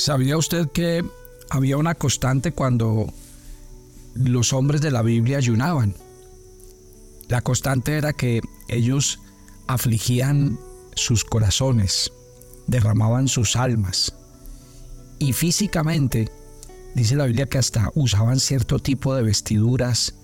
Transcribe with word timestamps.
¿Sabía 0.00 0.38
usted 0.38 0.70
que 0.70 1.04
había 1.50 1.76
una 1.76 1.94
constante 1.94 2.52
cuando 2.52 3.12
los 4.14 4.54
hombres 4.54 4.80
de 4.80 4.90
la 4.90 5.02
Biblia 5.02 5.36
ayunaban? 5.36 5.94
La 7.28 7.42
constante 7.42 7.98
era 7.98 8.14
que 8.14 8.40
ellos 8.68 9.20
afligían 9.66 10.58
sus 10.94 11.22
corazones, 11.22 12.10
derramaban 12.66 13.28
sus 13.28 13.56
almas 13.56 14.14
y 15.18 15.34
físicamente, 15.34 16.32
dice 16.94 17.14
la 17.14 17.26
Biblia 17.26 17.44
que 17.44 17.58
hasta 17.58 17.90
usaban 17.94 18.40
cierto 18.40 18.78
tipo 18.78 19.14
de 19.14 19.22
vestiduras 19.22 20.14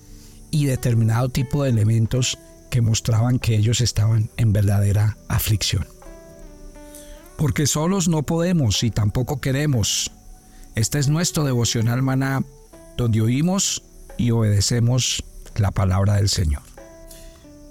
y 0.49 0.65
determinado 0.65 1.29
tipo 1.29 1.63
de 1.63 1.69
elementos 1.69 2.39
que 2.71 2.81
mostraban 2.81 3.37
que 3.37 3.55
ellos 3.55 3.81
estaban 3.81 4.31
en 4.37 4.53
verdadera 4.53 5.19
aflicción. 5.27 5.96
Porque 7.37 7.67
solos 7.67 8.07
no 8.07 8.23
podemos 8.23 8.83
y 8.83 8.91
tampoco 8.91 9.39
queremos. 9.39 10.11
Este 10.75 10.99
es 10.99 11.07
nuestro 11.07 11.43
devocional 11.43 12.01
maná, 12.01 12.43
donde 12.97 13.21
oímos 13.21 13.83
y 14.17 14.31
obedecemos 14.31 15.23
la 15.55 15.71
palabra 15.71 16.15
del 16.15 16.29
Señor. 16.29 16.63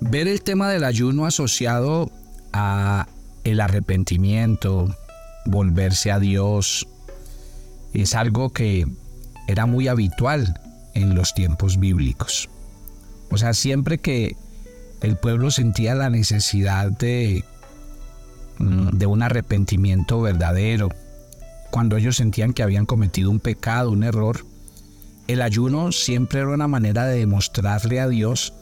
Ver 0.01 0.29
el 0.29 0.43
tema 0.43 0.71
del 0.71 0.85
ayuno 0.85 1.27
asociado 1.27 2.11
a 2.53 3.09
el 3.45 3.61
arrepentimiento, 3.61 4.95
volverse 5.47 6.13
a 6.13 6.19
Dios, 6.19 6.87
es 7.93 8.15
algo 8.15 8.51
que 8.51 8.87
era 9.49 9.67
muy 9.67 9.89
habitual 9.89 10.61
en 10.95 11.15
los 11.15 11.35
tiempos 11.35 11.79
bíblicos. 11.79 12.49
O 13.31 13.39
sea, 13.39 13.55
siempre 13.55 13.99
que 13.99 14.37
el 15.01 15.17
pueblo 15.17 15.51
sentía 15.51 15.95
la 15.95 16.11
necesidad 16.11 16.91
de, 16.91 17.45
de 18.59 19.07
un 19.07 19.23
arrepentimiento 19.23 20.21
verdadero, 20.21 20.89
cuando 21.71 21.97
ellos 21.97 22.17
sentían 22.17 22.53
que 22.53 22.63
habían 22.63 22.87
cometido 22.87 23.31
un 23.31 23.41
pecado, 23.41 23.91
un 23.91 24.03
error, 24.03 24.45
el 25.29 25.43
ayuno 25.43 25.93
siempre 25.93 26.41
era 26.41 26.49
una 26.49 26.69
manera 26.69 27.05
de 27.07 27.19
demostrarle 27.19 28.01
a 28.01 28.09
Dios 28.09 28.53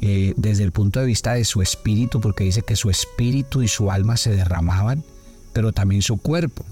eh, 0.00 0.34
desde 0.36 0.64
el 0.64 0.72
punto 0.72 1.00
de 1.00 1.06
vista 1.06 1.34
de 1.34 1.44
su 1.44 1.62
espíritu, 1.62 2.20
porque 2.20 2.44
dice 2.44 2.62
que 2.62 2.76
su 2.76 2.90
espíritu 2.90 3.62
y 3.62 3.68
su 3.68 3.90
alma 3.90 4.16
se 4.16 4.34
derramaban, 4.34 5.04
pero 5.52 5.72
también 5.72 6.02
su 6.02 6.16
cuerpo. 6.16 6.64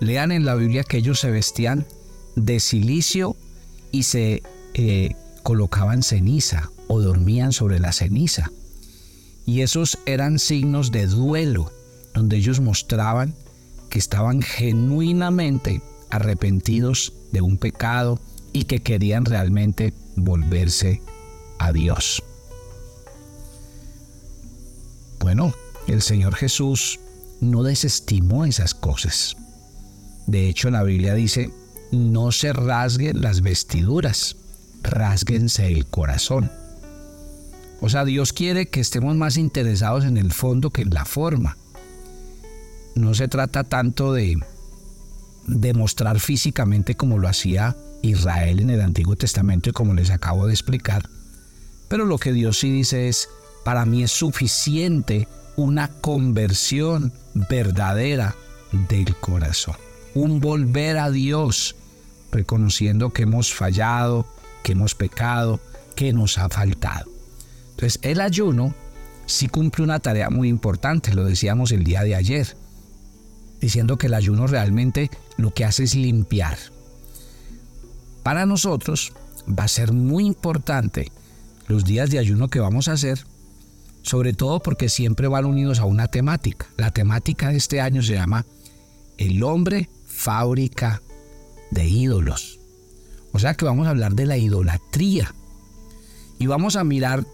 Lean 0.00 0.32
en 0.32 0.44
la 0.44 0.56
Biblia 0.56 0.82
que 0.82 0.98
ellos 0.98 1.20
se 1.20 1.30
vestían 1.30 1.86
de 2.34 2.60
silicio 2.60 3.36
y 3.92 4.02
se 4.02 4.42
eh, 4.74 5.14
colocaban 5.42 6.02
ceniza 6.02 6.70
o 6.88 7.00
dormían 7.00 7.52
sobre 7.52 7.78
la 7.78 7.92
ceniza. 7.92 8.50
Y 9.46 9.60
esos 9.62 9.98
eran 10.06 10.38
signos 10.38 10.92
de 10.92 11.06
duelo, 11.06 11.72
donde 12.14 12.36
ellos 12.36 12.60
mostraban 12.60 13.34
que 13.88 13.98
estaban 13.98 14.42
genuinamente 14.42 15.82
arrepentidos 16.10 17.12
de 17.32 17.40
un 17.40 17.58
pecado 17.58 18.20
y 18.52 18.64
que 18.64 18.82
querían 18.82 19.24
realmente 19.24 19.92
volverse 20.16 21.02
a 21.58 21.72
Dios. 21.72 22.22
Bueno, 25.20 25.54
el 25.86 26.02
Señor 26.02 26.34
Jesús 26.34 27.00
no 27.40 27.62
desestimó 27.62 28.44
esas 28.44 28.74
cosas. 28.74 29.36
De 30.26 30.48
hecho, 30.48 30.70
la 30.70 30.82
Biblia 30.82 31.14
dice, 31.14 31.50
no 31.90 32.32
se 32.32 32.52
rasguen 32.52 33.20
las 33.20 33.42
vestiduras, 33.42 34.36
rasguense 34.82 35.66
el 35.66 35.86
corazón. 35.86 36.50
O 37.84 37.88
sea, 37.88 38.04
Dios 38.04 38.32
quiere 38.32 38.66
que 38.66 38.78
estemos 38.78 39.16
más 39.16 39.36
interesados 39.36 40.04
en 40.04 40.16
el 40.16 40.32
fondo 40.32 40.70
que 40.70 40.82
en 40.82 40.94
la 40.94 41.04
forma. 41.04 41.56
No 42.94 43.12
se 43.12 43.26
trata 43.26 43.64
tanto 43.64 44.12
de 44.12 44.38
demostrar 45.48 46.20
físicamente 46.20 46.94
como 46.94 47.18
lo 47.18 47.26
hacía 47.26 47.76
Israel 48.02 48.60
en 48.60 48.70
el 48.70 48.80
Antiguo 48.80 49.16
Testamento 49.16 49.68
y 49.68 49.72
como 49.72 49.94
les 49.94 50.10
acabo 50.10 50.46
de 50.46 50.52
explicar, 50.52 51.08
pero 51.88 52.04
lo 52.04 52.18
que 52.18 52.32
Dios 52.32 52.60
sí 52.60 52.70
dice 52.70 53.08
es, 53.08 53.28
para 53.64 53.84
mí 53.84 54.04
es 54.04 54.12
suficiente 54.12 55.26
una 55.56 55.88
conversión 55.88 57.12
verdadera 57.34 58.36
del 58.88 59.16
corazón, 59.16 59.76
un 60.14 60.40
volver 60.40 60.98
a 60.98 61.10
Dios, 61.10 61.74
reconociendo 62.30 63.10
que 63.10 63.24
hemos 63.24 63.52
fallado, 63.52 64.24
que 64.62 64.72
hemos 64.72 64.94
pecado, 64.94 65.58
que 65.96 66.12
nos 66.12 66.38
ha 66.38 66.48
faltado. 66.48 67.11
Entonces, 67.82 67.98
el 68.08 68.20
ayuno 68.20 68.76
sí 69.26 69.48
cumple 69.48 69.82
una 69.82 69.98
tarea 69.98 70.30
muy 70.30 70.48
importante, 70.48 71.14
lo 71.14 71.24
decíamos 71.24 71.72
el 71.72 71.82
día 71.82 72.04
de 72.04 72.14
ayer, 72.14 72.56
diciendo 73.60 73.98
que 73.98 74.06
el 74.06 74.14
ayuno 74.14 74.46
realmente 74.46 75.10
lo 75.36 75.52
que 75.52 75.64
hace 75.64 75.82
es 75.82 75.96
limpiar. 75.96 76.56
Para 78.22 78.46
nosotros 78.46 79.12
va 79.48 79.64
a 79.64 79.68
ser 79.68 79.92
muy 79.92 80.26
importante 80.26 81.10
los 81.66 81.84
días 81.84 82.08
de 82.10 82.20
ayuno 82.20 82.46
que 82.46 82.60
vamos 82.60 82.86
a 82.86 82.92
hacer, 82.92 83.26
sobre 84.02 84.32
todo 84.32 84.60
porque 84.60 84.88
siempre 84.88 85.26
van 85.26 85.44
unidos 85.44 85.80
a 85.80 85.84
una 85.84 86.06
temática. 86.06 86.68
La 86.76 86.92
temática 86.92 87.48
de 87.48 87.56
este 87.56 87.80
año 87.80 88.00
se 88.00 88.14
llama 88.14 88.46
El 89.18 89.42
hombre 89.42 89.88
fábrica 90.06 91.02
de 91.72 91.88
ídolos. 91.88 92.60
O 93.32 93.40
sea 93.40 93.54
que 93.54 93.64
vamos 93.64 93.88
a 93.88 93.90
hablar 93.90 94.14
de 94.14 94.26
la 94.26 94.36
idolatría. 94.36 95.34
Y 96.38 96.46
vamos 96.46 96.76
a 96.76 96.84
mirar 96.84 97.24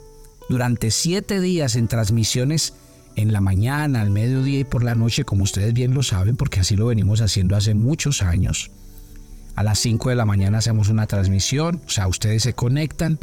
durante 0.49 0.91
siete 0.91 1.41
días 1.41 1.77
en 1.77 1.89
transmisiones 1.89 2.75
en 3.17 3.33
la 3.33 3.41
mañana, 3.41 4.01
al 4.01 4.11
mediodía 4.11 4.61
y 4.61 4.65
por 4.65 4.85
la 4.85 4.95
noche, 4.95 5.25
como 5.25 5.43
ustedes 5.43 5.73
bien 5.73 5.95
lo 5.95 6.03
saben, 6.03 6.37
porque 6.37 6.61
así 6.61 6.77
lo 6.77 6.87
venimos 6.87 7.21
haciendo 7.21 7.57
hace 7.57 7.75
muchos 7.75 8.23
años. 8.23 8.71
A 9.57 9.65
las 9.65 9.81
5 9.81 10.11
de 10.11 10.15
la 10.15 10.25
mañana 10.25 10.59
hacemos 10.59 10.89
una 10.89 11.07
transmisión, 11.09 11.81
o 11.85 11.91
sea, 11.91 12.07
ustedes 12.07 12.45
se 12.45 12.53
conectan 12.53 13.19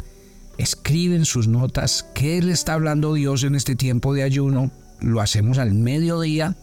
escriben 0.58 1.24
sus 1.24 1.48
notas, 1.48 2.06
qué 2.14 2.40
le 2.42 2.52
está 2.52 2.74
hablando 2.74 3.14
Dios 3.14 3.44
en 3.44 3.54
este 3.54 3.76
tiempo 3.76 4.14
de 4.14 4.22
ayuno. 4.22 4.70
Lo 5.00 5.20
hacemos 5.20 5.58
al 5.58 5.74
mediodía 5.74 6.56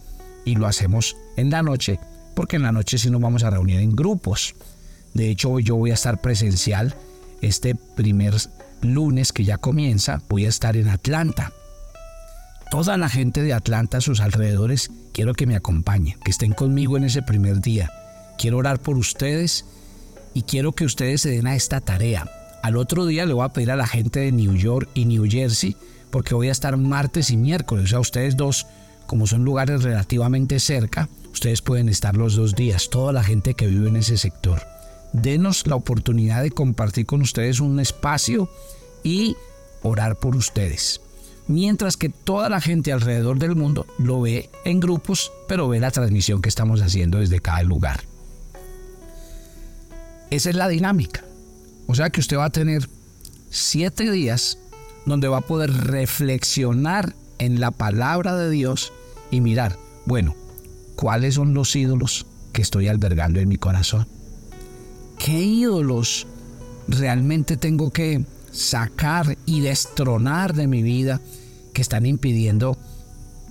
y 0.46 0.56
lo 0.56 0.68
hacemos 0.68 1.16
en 1.38 1.52
la 1.52 1.62
noche, 1.62 2.00
porque 2.36 2.56
en 2.56 2.64
la 2.64 2.72
noche 2.72 2.98
sí 2.98 3.10
nos 3.10 3.22
vamos 3.22 3.44
a 3.44 3.50
reunir 3.50 3.80
en 3.80 3.96
grupos. 3.96 4.56
De 5.14 5.30
hecho, 5.30 5.60
yo 5.60 5.76
voy 5.76 5.92
a 5.92 5.96
estar 5.96 6.22
presencial 6.22 6.96
este 7.42 7.76
primer 7.76 8.36
lunes 8.84 9.34
que 9.34 9.44
ya 9.44 9.58
comienza, 9.58 10.22
voy 10.30 10.46
a 10.46 10.50
estar 10.50 10.78
en 10.78 10.90
Atlanta. 10.90 11.52
Toda 12.72 12.98
la 12.98 13.10
gente 13.10 13.42
de 13.42 13.54
Atlanta, 13.54 14.02
sus 14.02 14.20
alrededores, 14.20 14.92
quiero 15.14 15.34
que 15.34 15.46
me 15.46 15.56
acompañen, 15.56 16.20
que 16.24 16.32
estén 16.32 16.54
conmigo 16.54 16.98
en 16.98 17.04
ese 17.04 17.22
primer 17.22 17.62
día. 17.62 17.92
Quiero 18.38 18.58
orar 18.58 18.80
por 18.80 18.98
ustedes 18.98 19.66
y 20.34 20.44
quiero 20.44 20.72
que 20.72 20.86
ustedes 20.86 21.22
se 21.22 21.30
den 21.30 21.48
a 21.48 21.56
esta 21.56 21.82
tarea 21.82 22.26
al 22.64 22.78
otro 22.78 23.06
día 23.06 23.26
le 23.26 23.34
voy 23.34 23.44
a 23.44 23.50
pedir 23.50 23.72
a 23.72 23.76
la 23.76 23.86
gente 23.86 24.22
de 24.22 24.32
New 24.32 24.56
York 24.56 24.90
y 24.94 25.04
New 25.04 25.30
Jersey, 25.30 25.76
porque 26.10 26.34
voy 26.34 26.48
a 26.48 26.54
estar 26.54 26.78
martes 26.78 27.30
y 27.30 27.36
miércoles. 27.36 27.84
O 27.84 27.88
sea, 27.90 28.00
ustedes 28.00 28.38
dos, 28.38 28.68
como 29.06 29.28
son 29.28 29.44
lugares 29.44 29.84
relativamente 29.84 30.62
cerca, 30.62 31.10
ustedes 31.34 31.62
pueden 31.62 31.90
estar 31.90 32.16
los 32.16 32.38
dos 32.38 32.56
días, 32.56 32.90
toda 32.90 33.12
la 33.12 33.22
gente 33.22 33.54
que 33.54 33.68
vive 33.68 33.90
en 33.90 33.98
ese 33.98 34.18
sector. 34.18 34.73
Denos 35.14 35.68
la 35.68 35.76
oportunidad 35.76 36.42
de 36.42 36.52
compartir 36.52 37.06
con 37.06 37.22
ustedes 37.22 37.60
un 37.60 37.80
espacio 37.80 38.50
y 39.04 39.36
orar 39.84 40.16
por 40.18 40.36
ustedes. 40.36 41.02
Mientras 41.48 41.98
que 41.98 42.10
toda 42.10 42.50
la 42.50 42.62
gente 42.62 42.92
alrededor 42.92 43.38
del 43.38 43.56
mundo 43.56 43.86
lo 44.00 44.22
ve 44.22 44.50
en 44.66 44.80
grupos, 44.80 45.32
pero 45.48 45.68
ve 45.68 45.80
la 45.80 45.92
transmisión 45.92 46.42
que 46.42 46.50
estamos 46.50 46.82
haciendo 46.82 47.20
desde 47.20 47.42
cada 47.42 47.64
lugar. 47.64 48.02
Esa 50.30 50.50
es 50.50 50.56
la 50.56 50.68
dinámica. 50.68 51.24
O 51.86 51.96
sea 51.96 52.10
que 52.10 52.22
usted 52.22 52.38
va 52.38 52.46
a 52.46 52.50
tener 52.50 52.90
siete 53.50 54.10
días 54.10 54.58
donde 55.06 55.28
va 55.28 55.38
a 55.38 55.42
poder 55.42 55.72
reflexionar 55.72 57.14
en 57.38 57.60
la 57.60 57.72
palabra 57.72 58.36
de 58.36 58.50
Dios 58.50 58.94
y 59.32 59.42
mirar, 59.42 59.78
bueno, 60.06 60.36
¿cuáles 60.96 61.36
son 61.36 61.54
los 61.54 61.76
ídolos 61.76 62.26
que 62.52 62.62
estoy 62.62 62.88
albergando 62.88 63.40
en 63.40 63.50
mi 63.50 63.58
corazón? 63.58 64.08
¿Qué 65.24 65.42
ídolos 65.42 66.28
realmente 66.90 67.56
tengo 67.56 67.92
que 67.92 68.26
sacar 68.52 69.38
y 69.46 69.62
destronar 69.62 70.54
de 70.54 70.68
mi 70.68 70.84
vida 70.84 71.22
que 71.74 71.82
están 71.82 72.06
impidiendo 72.06 72.78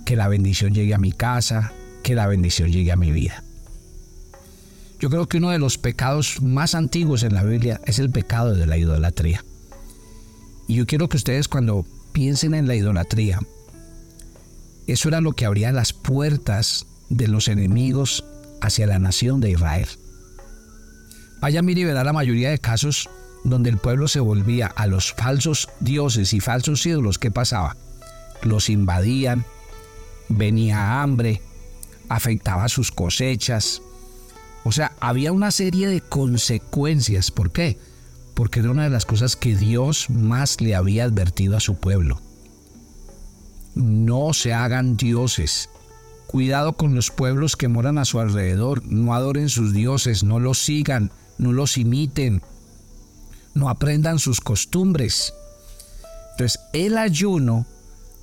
que 0.05 0.15
la 0.15 0.27
bendición 0.27 0.75
llegue 0.75 0.93
a 0.93 0.99
mi 0.99 1.11
casa, 1.11 1.73
que 2.03 2.13
la 2.13 2.27
bendición 2.27 2.71
llegue 2.71 2.91
a 2.91 2.95
mi 2.95 3.11
vida? 3.11 3.43
Yo 4.99 5.09
creo 5.09 5.27
que 5.27 5.37
uno 5.37 5.49
de 5.49 5.57
los 5.57 5.79
pecados 5.79 6.43
más 6.43 6.75
antiguos 6.75 7.23
en 7.23 7.33
la 7.33 7.41
Biblia 7.41 7.81
es 7.87 7.97
el 7.97 8.11
pecado 8.11 8.53
de 8.53 8.67
la 8.67 8.77
idolatría. 8.77 9.43
Y 10.67 10.75
yo 10.75 10.85
quiero 10.85 11.09
que 11.09 11.17
ustedes 11.17 11.47
cuando 11.47 11.87
piensen 12.11 12.53
en 12.53 12.67
la 12.67 12.75
idolatría, 12.75 13.39
eso 14.85 15.09
era 15.09 15.21
lo 15.21 15.31
que 15.31 15.47
abría 15.47 15.71
las 15.71 15.91
puertas 15.91 16.85
de 17.09 17.27
los 17.27 17.47
enemigos 17.47 18.23
hacia 18.61 18.85
la 18.85 18.99
nación 18.99 19.41
de 19.41 19.49
Israel. 19.49 19.87
Y 21.45 21.83
verá 21.83 22.05
la 22.05 22.13
mayoría 22.13 22.51
de 22.51 22.57
casos 22.57 23.09
donde 23.43 23.69
el 23.69 23.77
pueblo 23.77 24.07
se 24.07 24.21
volvía 24.21 24.67
a 24.67 24.87
los 24.87 25.11
falsos 25.11 25.67
dioses 25.81 26.31
y 26.33 26.39
falsos 26.39 26.85
ídolos. 26.85 27.19
¿Qué 27.19 27.31
pasaba? 27.31 27.75
Los 28.43 28.69
invadían, 28.69 29.43
venía 30.29 31.01
hambre, 31.01 31.41
afectaba 32.07 32.69
sus 32.69 32.91
cosechas, 32.91 33.81
O 34.63 34.71
sea, 34.71 34.93
había 35.01 35.33
una 35.33 35.51
serie 35.51 35.89
de 35.89 35.99
consecuencias. 35.99 37.29
¿Por 37.29 37.51
qué? 37.51 37.77
Porque 38.33 38.61
era 38.61 38.71
una 38.71 38.83
de 38.83 38.89
las 38.89 39.05
cosas 39.05 39.35
que 39.35 39.57
Dios 39.57 40.09
más 40.09 40.61
le 40.61 40.75
había 40.75 41.03
advertido 41.03 41.57
a 41.57 41.59
su 41.59 41.75
pueblo. 41.75 42.21
No 43.75 44.31
se 44.31 44.53
hagan 44.53 44.95
dioses. 44.95 45.69
Cuidado 46.27 46.73
con 46.73 46.95
los 46.95 47.11
pueblos 47.11 47.57
que 47.57 47.67
moran 47.67 47.97
a 47.97 48.05
su 48.05 48.21
alrededor. 48.21 48.85
No 48.85 49.13
adoren 49.13 49.49
sus 49.49 49.73
dioses, 49.73 50.23
no 50.23 50.39
los 50.39 50.57
sigan, 50.59 51.11
no 51.37 51.51
los 51.51 51.77
imiten, 51.77 52.41
no 53.53 53.69
aprendan 53.69 54.19
sus 54.19 54.41
costumbres. 54.41 55.33
Entonces, 56.31 56.59
el 56.73 56.97
ayuno 56.97 57.65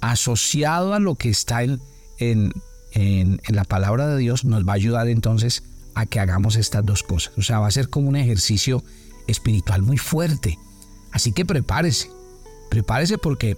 asociado 0.00 0.94
a 0.94 1.00
lo 1.00 1.14
que 1.14 1.28
está 1.28 1.62
en, 1.62 1.80
en, 2.18 2.52
en, 2.92 3.40
la 3.48 3.64
palabra 3.64 4.08
de 4.08 4.18
Dios 4.18 4.44
nos 4.44 4.66
va 4.66 4.72
a 4.72 4.76
ayudar 4.76 5.08
entonces 5.08 5.62
a 5.94 6.06
que 6.06 6.20
hagamos 6.20 6.56
estas 6.56 6.84
dos 6.84 7.02
cosas. 7.02 7.32
O 7.36 7.42
sea, 7.42 7.60
va 7.60 7.66
a 7.66 7.72
ser 7.72 7.88
como 7.88 8.08
un 8.08 8.16
ejercicio 8.16 8.82
espiritual 9.26 9.82
muy 9.82 9.98
fuerte. 9.98 10.58
Así 11.12 11.32
que 11.32 11.44
prepárese, 11.44 12.10
prepárese 12.70 13.18
porque 13.18 13.56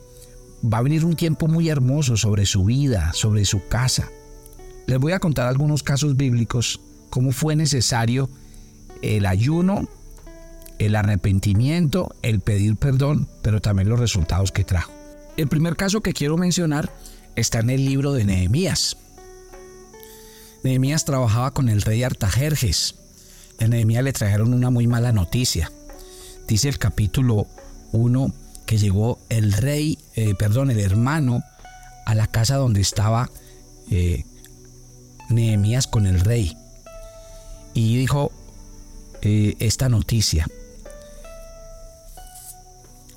va 0.63 0.79
a 0.79 0.83
venir 0.83 1.05
un 1.05 1.17
tiempo 1.17 1.49
muy 1.49 1.69
hermoso 1.69 2.17
sobre 2.17 2.47
su 2.47 2.65
vida, 2.65 3.13
sobre 3.15 3.45
su 3.45 3.67
casa. 3.69 4.11
Les 4.87 4.99
voy 4.99 5.13
a 5.13 5.21
contar 5.21 5.49
algunos 5.49 5.83
casos 5.83 6.17
bíblicos, 6.17 6.81
cómo 7.11 7.33
fue 7.33 7.57
necesario 7.57 8.29
el 9.03 9.27
ayuno, 9.27 9.89
el 10.79 10.97
arrepentimiento, 10.97 12.15
el 12.23 12.41
pedir 12.41 12.77
perdón, 12.77 13.29
pero 13.43 13.61
también 13.61 13.89
los 13.89 14.01
resultados 14.01 14.53
que 14.53 14.65
trajo. 14.65 14.93
El 15.37 15.49
primer 15.49 15.77
caso 15.77 16.01
que 16.01 16.13
quiero 16.13 16.37
mencionar 16.37 16.91
está 17.37 17.61
en 17.61 17.71
el 17.71 17.85
libro 17.85 18.13
de 18.13 18.25
Nehemías. 18.25 18.97
Nehemías 20.63 21.05
trabajaba 21.05 21.53
con 21.53 21.69
el 21.69 21.83
rey 21.83 22.03
Artajerjes. 22.03 22.95
A 23.59 23.67
Nehemías 23.67 24.05
le 24.05 24.13
trajeron 24.13 24.55
una 24.55 24.71
muy 24.71 24.87
mala 24.87 25.13
noticia. 25.13 25.71
Dice 26.47 26.69
el 26.69 26.79
capítulo 26.79 27.47
1 27.93 28.33
que 28.67 28.79
llegó 28.79 29.19
el 29.29 29.53
rey, 29.53 29.99
eh, 30.15 30.35
perdón, 30.35 30.71
el 30.71 30.81
hermano 30.81 31.43
a 32.07 32.15
la 32.15 32.27
casa 32.27 32.57
donde 32.57 32.81
estaba 32.81 33.31
eh, 33.91 34.25
Nehemías 35.29 35.87
con 35.87 36.07
el 36.07 36.21
rey. 36.21 36.57
Y 37.75 37.97
dijo 37.97 38.32
eh, 39.23 39.57
esta 39.61 39.89
noticia. 39.89 40.47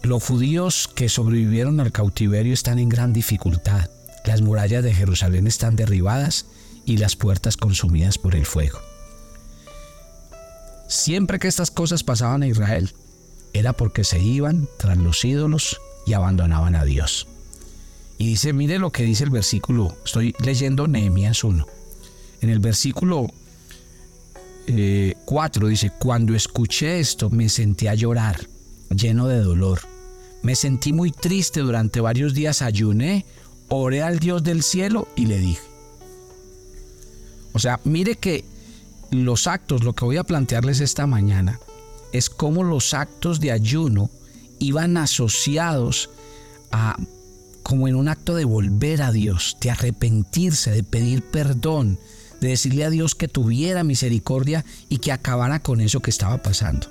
Los 0.04 0.24
judíos 0.24 0.88
que 0.94 1.10
sobrevivieron 1.10 1.80
al 1.80 1.92
cautiverio 1.92 2.54
están 2.54 2.78
en 2.78 2.90
gran 2.90 3.12
dificultad. 3.12 3.90
Las 4.24 4.42
murallas 4.42 4.84
de 4.84 4.94
Jerusalén 4.94 5.48
están 5.48 5.76
derribadas 5.76 6.46
y 6.86 6.98
las 6.98 7.16
puertas 7.16 7.58
consumidas 7.58 8.20
por 8.20 8.36
el 8.36 8.46
fuego. 8.46 8.80
Siempre 10.88 11.40
que 11.40 11.48
estas 11.48 11.72
cosas 11.72 12.04
pasaban 12.04 12.44
a 12.44 12.48
Israel, 12.48 12.94
era 13.54 13.74
porque 13.74 14.04
se 14.04 14.20
iban 14.20 14.68
tras 14.78 14.98
los 14.98 15.26
ídolos 15.26 15.82
y 16.06 16.14
abandonaban 16.14 16.76
a 16.76 16.86
Dios. 16.86 17.28
Y 18.18 18.28
dice, 18.28 18.54
mire 18.54 18.78
lo 18.78 18.92
que 18.92 19.04
dice 19.04 19.24
el 19.24 19.32
versículo, 19.32 19.98
estoy 20.06 20.36
leyendo 20.44 20.88
Nehemías 20.88 21.44
1. 21.44 21.66
En 22.42 22.50
el 22.50 22.60
versículo 22.60 23.32
4 25.26 25.68
eh, 25.68 25.70
dice, 25.70 25.92
cuando 26.00 26.34
escuché 26.36 27.00
esto 27.00 27.30
me 27.30 27.50
sentí 27.50 27.88
a 27.88 27.96
llorar, 27.96 28.48
lleno 28.90 29.28
de 29.28 29.42
dolor. 29.42 29.80
Me 30.42 30.56
sentí 30.56 30.94
muy 30.94 31.12
triste 31.12 31.62
durante 31.62 32.02
varios 32.02 32.34
días, 32.34 32.62
ayuné, 32.62 33.26
oré 33.70 34.04
al 34.04 34.20
Dios 34.20 34.44
del 34.44 34.64
cielo 34.64 35.08
y 35.16 35.26
le 35.26 35.40
dije, 35.40 35.62
o 37.54 37.60
sea, 37.60 37.80
mire 37.84 38.16
que 38.16 38.44
los 39.12 39.48
actos, 39.48 39.84
lo 39.84 39.94
que 39.94 40.06
voy 40.06 40.18
a 40.18 40.24
plantearles 40.24 40.82
esta 40.82 41.08
mañana, 41.08 41.60
es 42.12 42.30
cómo 42.30 42.64
los 42.64 42.94
actos 42.94 43.40
de 43.40 43.52
ayuno 43.52 44.10
iban 44.60 44.98
asociados 44.98 46.10
a 46.72 46.98
como 47.64 47.88
en 47.88 47.96
un 47.96 48.10
acto 48.10 48.36
de 48.36 48.46
volver 48.46 49.02
a 49.02 49.12
Dios, 49.12 49.58
de 49.60 49.72
arrepentirse, 49.72 50.70
de 50.70 50.84
pedir 50.84 51.24
perdón, 51.24 51.98
de 52.46 52.52
decirle 52.52 52.86
a 52.86 52.92
Dios 52.92 53.16
que 53.16 53.28
tuviera 53.28 53.84
misericordia 53.84 54.64
y 54.88 55.00
que 55.00 55.12
acabara 55.12 55.62
con 55.62 55.82
eso 55.82 56.02
que 56.02 56.12
estaba 56.12 56.44
pasando. 56.44 56.88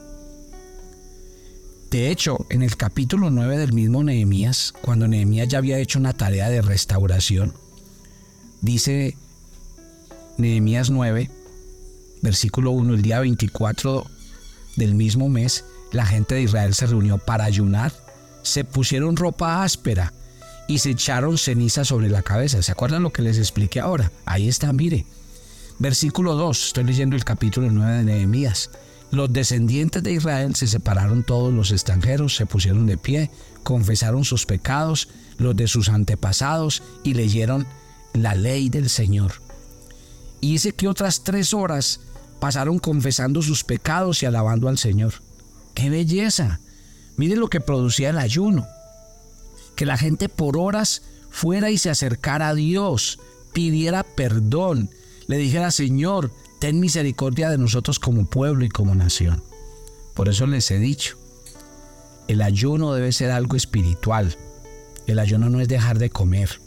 De 1.92 2.10
hecho, 2.10 2.44
en 2.50 2.62
el 2.62 2.76
capítulo 2.76 3.30
9 3.30 3.56
del 3.56 3.72
mismo 3.72 4.02
Nehemías, 4.02 4.74
cuando 4.82 5.06
Nehemías 5.06 5.46
ya 5.46 5.58
había 5.58 5.78
hecho 5.78 6.00
una 6.00 6.12
tarea 6.12 6.50
de 6.50 6.60
restauración, 6.60 7.54
dice 8.62 9.16
Nehemías 10.38 10.90
9, 10.90 11.30
versículo 12.20 12.72
1, 12.72 12.94
el 12.94 13.02
día 13.02 13.20
24 13.20 14.06
del 14.74 14.96
mismo 14.96 15.28
mes, 15.28 15.64
la 15.92 16.04
gente 16.04 16.34
de 16.34 16.42
Israel 16.42 16.74
se 16.74 16.86
reunió 16.86 17.18
para 17.18 17.44
ayunar, 17.44 17.92
se 18.42 18.64
pusieron 18.64 19.16
ropa 19.16 19.62
áspera 19.62 20.12
y 20.66 20.78
se 20.78 20.90
echaron 20.90 21.38
ceniza 21.38 21.84
sobre 21.84 22.08
la 22.08 22.22
cabeza. 22.22 22.60
¿Se 22.60 22.72
acuerdan 22.72 23.04
lo 23.04 23.12
que 23.12 23.22
les 23.22 23.38
expliqué 23.38 23.78
ahora? 23.78 24.10
Ahí 24.26 24.48
está, 24.48 24.72
mire. 24.72 25.06
Versículo 25.78 26.34
2, 26.34 26.66
estoy 26.66 26.84
leyendo 26.84 27.16
el 27.16 27.24
capítulo 27.24 27.70
9 27.70 27.98
de 27.98 28.04
Nehemías. 28.04 28.70
Los 29.10 29.32
descendientes 29.32 30.02
de 30.02 30.12
Israel 30.12 30.54
se 30.54 30.66
separaron 30.66 31.24
todos 31.24 31.52
los 31.52 31.72
extranjeros, 31.72 32.36
se 32.36 32.46
pusieron 32.46 32.86
de 32.86 32.96
pie, 32.96 33.30
confesaron 33.62 34.24
sus 34.24 34.46
pecados, 34.46 35.08
los 35.36 35.56
de 35.56 35.66
sus 35.66 35.88
antepasados 35.88 36.82
y 37.02 37.14
leyeron 37.14 37.66
la 38.12 38.34
ley 38.34 38.68
del 38.68 38.88
Señor. 38.88 39.32
Y 40.40 40.52
dice 40.52 40.72
que 40.72 40.88
otras 40.88 41.24
tres 41.24 41.52
horas 41.54 42.00
pasaron 42.38 42.78
confesando 42.78 43.42
sus 43.42 43.64
pecados 43.64 44.22
y 44.22 44.26
alabando 44.26 44.68
al 44.68 44.78
Señor. 44.78 45.14
¡Qué 45.74 45.90
belleza! 45.90 46.60
Miren 47.16 47.40
lo 47.40 47.48
que 47.48 47.60
producía 47.60 48.10
el 48.10 48.18
ayuno. 48.18 48.66
Que 49.74 49.86
la 49.86 49.96
gente 49.96 50.28
por 50.28 50.56
horas 50.56 51.02
fuera 51.30 51.70
y 51.70 51.78
se 51.78 51.90
acercara 51.90 52.50
a 52.50 52.54
Dios, 52.54 53.18
pidiera 53.52 54.04
perdón, 54.04 54.90
le 55.26 55.38
dijera, 55.38 55.70
Señor, 55.70 56.30
ten 56.60 56.80
misericordia 56.80 57.50
de 57.50 57.58
nosotros 57.58 57.98
como 57.98 58.26
pueblo 58.26 58.64
y 58.64 58.68
como 58.68 58.94
nación. 58.94 59.42
Por 60.14 60.28
eso 60.28 60.46
les 60.46 60.70
he 60.70 60.78
dicho, 60.78 61.16
el 62.28 62.40
ayuno 62.42 62.94
debe 62.94 63.12
ser 63.12 63.30
algo 63.30 63.56
espiritual. 63.56 64.36
El 65.06 65.18
ayuno 65.18 65.50
no 65.50 65.60
es 65.60 65.68
dejar 65.68 65.98
de 65.98 66.10
comer. 66.10 66.60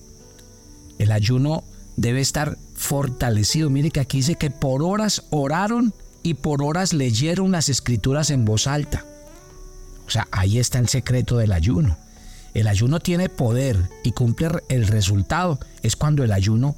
El 1.00 1.12
ayuno 1.12 1.64
debe 1.96 2.22
estar 2.22 2.58
fortalecido. 2.76 3.70
Mire 3.70 3.92
que 3.92 4.00
aquí 4.00 4.18
dice 4.18 4.36
que 4.36 4.52
por 4.52 4.84
horas 4.84 5.24
oraron 5.32 5.94
y 6.24 6.36
por 6.36 6.62
horas 6.64 6.94
leyeron 6.94 7.52
las 7.52 7.70
escrituras 7.70 8.30
en 8.30 8.46
voz 8.46 8.68
alta. 8.68 9.06
O 10.06 10.10
sea, 10.10 10.28
ahí 10.32 10.60
está 10.60 10.80
el 10.80 10.88
secreto 10.88 11.38
del 11.38 11.52
ayuno. 11.52 11.98
El 12.54 12.68
ayuno 12.68 13.00
tiene 13.00 13.30
poder 13.30 13.90
y 14.04 14.12
cumple 14.12 14.50
el 14.70 14.88
resultado. 14.88 15.60
Es 15.84 15.96
cuando 15.96 16.24
el 16.24 16.32
ayuno 16.32 16.76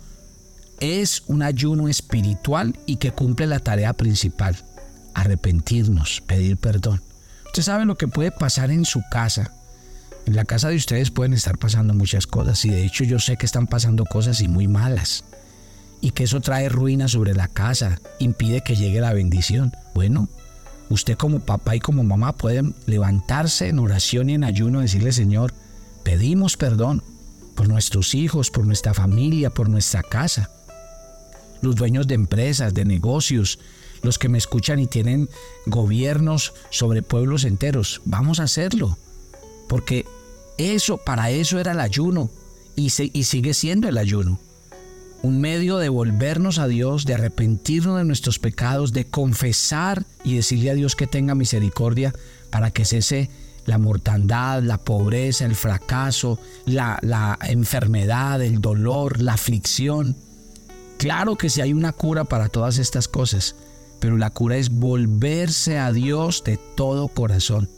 es 0.80 1.24
un 1.28 1.44
ayuno 1.44 1.88
espiritual 1.88 2.78
y 2.86 2.98
que 2.98 3.12
cumple 3.12 3.48
la 3.48 3.60
tarea 3.60 3.94
principal. 3.94 4.56
Arrepentirnos, 5.14 6.22
pedir 6.22 6.58
perdón. 6.58 7.02
Usted 7.46 7.64
sabe 7.64 7.86
lo 7.86 7.96
que 7.96 8.08
puede 8.08 8.32
pasar 8.32 8.72
en 8.72 8.86
su 8.86 9.02
casa. 9.10 9.52
En 10.26 10.36
la 10.36 10.46
casa 10.46 10.70
de 10.70 10.76
ustedes 10.76 11.12
pueden 11.12 11.34
estar 11.34 11.58
pasando 11.58 11.94
muchas 11.94 12.28
cosas 12.28 12.64
y 12.66 12.70
de 12.70 12.86
hecho 12.86 13.04
yo 13.04 13.20
sé 13.20 13.38
que 13.38 13.46
están 13.46 13.68
pasando 13.68 14.06
cosas 14.06 14.42
y 14.42 14.48
muy 14.48 14.68
malas 14.68 15.24
y 16.02 16.12
que 16.12 16.24
eso 16.24 16.40
trae 16.42 16.70
ruina 16.70 17.08
sobre 17.08 17.34
la 17.34 17.48
casa, 17.48 18.00
impide 18.20 18.62
que 18.62 18.76
llegue 18.76 19.02
la 19.02 19.14
bendición. 19.14 19.74
Bueno, 19.94 20.30
usted 20.90 21.18
como 21.18 21.40
papá 21.40 21.76
y 21.76 21.80
como 21.80 22.04
mamá 22.04 22.34
pueden 22.34 22.76
levantarse 22.86 23.68
en 23.68 23.80
oración 23.80 24.30
y 24.30 24.36
en 24.36 24.44
ayuno, 24.44 24.82
decirle, 24.82 25.12
Señor, 25.12 25.54
pedimos 26.04 26.58
perdón 26.58 27.04
por 27.56 27.68
nuestros 27.68 28.16
hijos, 28.16 28.52
por 28.52 28.66
nuestra 28.66 28.94
familia, 28.94 29.50
por 29.50 29.70
nuestra 29.70 30.04
casa. 30.04 30.50
Los 31.62 31.76
dueños 31.76 32.08
de 32.08 32.16
empresas, 32.16 32.74
de 32.74 32.86
negocios, 32.86 33.60
los 34.02 34.18
que 34.18 34.30
me 34.30 34.38
escuchan 34.38 34.80
y 34.80 34.88
tienen 34.88 35.30
gobiernos 35.66 36.54
sobre 36.70 37.02
pueblos 37.02 37.44
enteros, 37.44 38.02
vamos 38.06 38.40
a 38.40 38.44
hacerlo. 38.44 38.98
Porque 39.68 40.06
eso, 40.58 40.98
para 40.98 41.32
eso 41.32 41.60
era 41.60 41.74
el 41.74 41.80
ayuno 41.80 42.30
y, 42.76 42.86
y 42.86 43.24
sigue 43.24 43.54
siendo 43.54 43.88
el 43.88 43.98
ayuno 43.98 44.40
un 45.22 45.42
medio 45.42 45.78
de 45.78 45.90
volvernos 45.90 46.60
a 46.60 46.68
Dios, 46.68 47.06
de 47.06 47.16
arrepentirnos 47.16 47.98
de 47.98 48.06
nuestros 48.06 48.40
pecados, 48.40 48.94
de 48.94 49.06
confesar 49.06 50.06
y 50.24 50.36
decirle 50.36 50.70
a 50.70 50.76
Dios 50.76 50.96
que 50.96 51.08
tenga 51.08 51.36
misericordia 51.36 52.14
para 52.50 52.72
que 52.72 52.86
cese 52.86 53.30
la 53.66 53.78
mortandad, 53.78 54.64
la 54.64 54.78
pobreza, 54.78 55.46
el 55.46 55.56
fracaso, 55.56 56.40
la, 56.66 57.00
la 57.02 57.38
enfermedad, 57.48 58.42
el 58.42 58.62
dolor, 58.62 59.22
la 59.22 59.34
aflicción. 59.34 60.16
Claro 61.00 61.38
que 61.38 61.50
sí 61.50 61.62
hay 61.62 61.72
una 61.72 61.94
cura 61.94 62.26
para 62.26 62.50
todas 62.50 62.78
estas 62.78 63.08
cosas, 63.08 63.56
pero 64.02 64.18
la 64.18 64.32
cura 64.32 64.58
es 64.58 64.70
volverse 64.70 65.80
a 65.80 65.94
Dios 65.94 66.44
de 66.44 66.58
todo 66.58 67.08
corazón. 67.08 67.70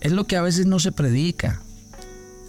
Es 0.00 0.12
lo 0.12 0.24
que 0.24 0.38
a 0.38 0.42
veces 0.42 0.64
no 0.64 0.78
se 0.78 0.90
predica. 0.90 1.60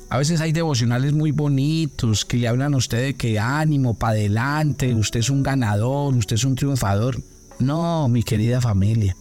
A 0.08 0.18
veces 0.18 0.40
hay 0.40 0.54
devocionales 0.54 1.12
muy 1.12 1.32
bonitos 1.32 2.24
que 2.24 2.38
le 2.38 2.48
hablan 2.48 2.74
a 2.74 2.78
usted 2.78 3.04
de 3.04 3.14
que 3.16 3.38
ánimo, 3.38 3.96
para 3.96 4.14
adelante, 4.14 4.96
usted 4.96 5.20
es 5.20 5.30
un 5.30 5.44
ganador, 5.44 6.16
usted 6.16 6.38
es 6.38 6.46
un 6.46 6.56
triunfador. 6.56 7.22
No, 7.60 8.08
mi 8.08 8.24
querida 8.24 8.62
familia. 8.62 9.18